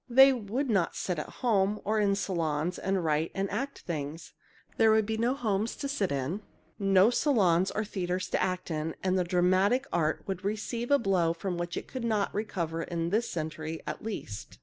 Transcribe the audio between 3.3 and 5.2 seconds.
and act things. There would be